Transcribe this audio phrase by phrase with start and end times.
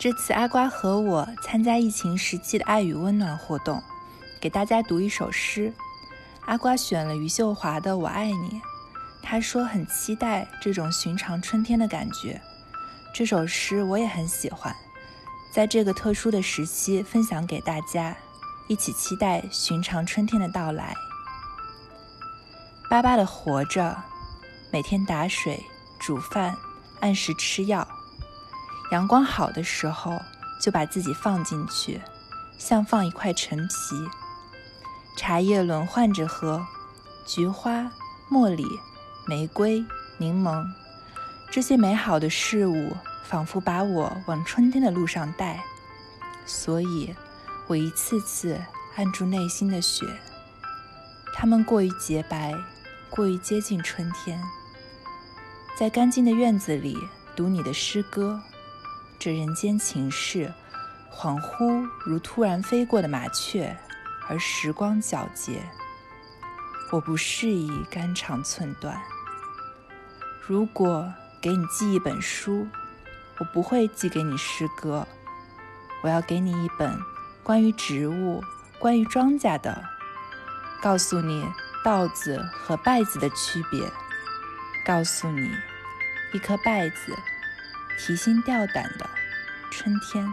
[0.00, 3.82] 这次阿瓜和我参加疫情时期的爱与温暖活动，
[4.40, 5.70] 给大家读一首诗。
[6.46, 8.48] 阿瓜选了余秀华的《我爱你》，
[9.22, 12.40] 他说很期待这种寻常春天的感觉。
[13.12, 14.74] 这首诗我也很喜欢，
[15.52, 18.16] 在这个特殊的时期分享给大家，
[18.68, 20.94] 一起期待寻常春天的到来。
[22.88, 23.94] 巴巴的活着，
[24.72, 25.62] 每天打水、
[25.98, 26.56] 煮饭，
[27.00, 27.86] 按时吃药。
[28.90, 30.20] 阳光好的时候，
[30.60, 32.00] 就把自己放进去，
[32.58, 33.74] 像放一块陈皮。
[35.16, 36.64] 茶叶轮换着喝，
[37.24, 37.90] 菊花、
[38.30, 38.66] 茉莉、
[39.26, 39.84] 玫瑰、
[40.18, 40.64] 柠檬，
[41.50, 45.62] 这些美好的事物仿佛把我往春天的路上带。
[46.44, 47.14] 所以，
[47.68, 48.60] 我一次次
[48.96, 50.04] 按住内心的雪，
[51.34, 52.52] 它们过于洁白，
[53.08, 54.42] 过于接近春天。
[55.78, 56.96] 在干净的院子里
[57.36, 58.40] 读你的诗歌。
[59.20, 60.50] 这人间情事，
[61.12, 63.76] 恍惚如突然飞过的麻雀，
[64.26, 65.62] 而时光皎洁。
[66.90, 68.98] 我不适宜肝肠寸断。
[70.40, 72.66] 如果给你寄一本书，
[73.38, 75.06] 我不会寄给你诗歌，
[76.02, 76.98] 我要给你一本
[77.42, 78.42] 关于植物、
[78.78, 79.84] 关于庄稼的，
[80.80, 81.46] 告诉你
[81.84, 83.86] 稻子和稗子的区别，
[84.86, 85.50] 告诉你
[86.32, 87.14] 一颗稗子。
[87.98, 89.08] 提心吊胆的
[89.70, 90.26] 春天。